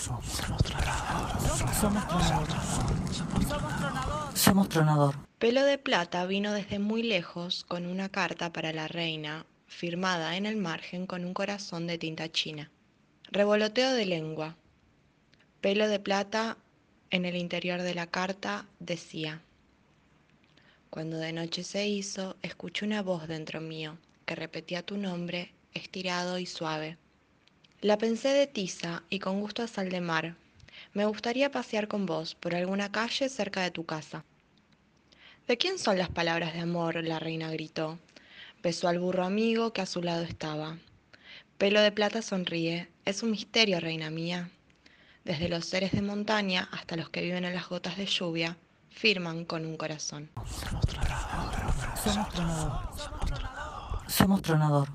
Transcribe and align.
Somos 0.00 0.24
tronador. 0.62 1.28
Somos 1.78 2.08
tronador. 2.08 2.48
Somos 4.34 4.68
tronador. 4.70 5.14
Pelo 5.38 5.62
de 5.62 5.76
Plata 5.76 6.24
vino 6.24 6.54
desde 6.54 6.78
muy 6.78 7.02
lejos 7.02 7.64
con 7.64 7.84
una 7.84 8.08
carta 8.08 8.50
para 8.50 8.72
la 8.72 8.88
reina, 8.88 9.44
firmada 9.66 10.38
en 10.38 10.46
el 10.46 10.56
margen 10.56 11.06
con 11.06 11.26
un 11.26 11.34
corazón 11.34 11.86
de 11.86 11.98
tinta 11.98 12.32
china. 12.32 12.70
Revoloteo 13.30 13.92
de 13.92 14.06
lengua. 14.06 14.56
Pelo 15.60 15.86
de 15.86 16.00
Plata 16.00 16.56
en 17.10 17.26
el 17.26 17.36
interior 17.36 17.82
de 17.82 17.94
la 17.94 18.06
carta 18.06 18.64
decía, 18.78 19.42
Cuando 20.88 21.18
de 21.18 21.34
noche 21.34 21.62
se 21.62 21.86
hizo, 21.86 22.36
escuché 22.40 22.86
una 22.86 23.02
voz 23.02 23.28
dentro 23.28 23.60
mío 23.60 23.98
que 24.24 24.34
repetía 24.34 24.82
tu 24.82 24.96
nombre 24.96 25.52
estirado 25.74 26.38
y 26.38 26.46
suave. 26.46 26.96
La 27.82 27.96
pensé 27.96 28.28
de 28.28 28.46
tiza 28.46 29.04
y 29.08 29.20
con 29.20 29.40
gusto 29.40 29.62
a 29.62 29.66
sal 29.66 29.88
de 29.88 30.02
mar. 30.02 30.34
Me 30.92 31.06
gustaría 31.06 31.50
pasear 31.50 31.88
con 31.88 32.04
vos 32.04 32.34
por 32.34 32.54
alguna 32.54 32.92
calle 32.92 33.30
cerca 33.30 33.62
de 33.62 33.70
tu 33.70 33.86
casa. 33.86 34.22
¿De 35.48 35.56
quién 35.56 35.78
son 35.78 35.96
las 35.96 36.10
palabras 36.10 36.52
de 36.52 36.60
amor? 36.60 37.02
la 37.02 37.18
reina 37.18 37.50
gritó. 37.50 37.98
Besó 38.62 38.88
al 38.88 38.98
burro 38.98 39.24
amigo 39.24 39.72
que 39.72 39.80
a 39.80 39.86
su 39.86 40.02
lado 40.02 40.24
estaba. 40.24 40.76
Pelo 41.56 41.80
de 41.80 41.90
plata 41.90 42.20
sonríe. 42.20 42.90
Es 43.06 43.22
un 43.22 43.30
misterio, 43.30 43.80
reina 43.80 44.10
mía. 44.10 44.50
Desde 45.24 45.48
los 45.48 45.64
seres 45.64 45.92
de 45.92 46.02
montaña 46.02 46.68
hasta 46.72 46.96
los 46.96 47.08
que 47.08 47.22
viven 47.22 47.46
en 47.46 47.54
las 47.54 47.70
gotas 47.70 47.96
de 47.96 48.04
lluvia, 48.04 48.58
firman 48.90 49.46
con 49.46 49.64
un 49.64 49.78
corazón. 49.78 50.28
Somos 52.04 52.28
tronador. 52.28 52.72
Somos 54.06 54.42
tronador. 54.42 54.88